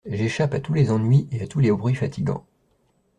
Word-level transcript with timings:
J'échappe 0.07 0.55
à 0.55 0.59
tous 0.59 0.73
les 0.73 0.89
ennuis 0.89 1.27
et 1.31 1.43
à 1.43 1.47
tous 1.47 1.59
les 1.59 1.71
bruits 1.71 1.93
fatigants. 1.93 2.43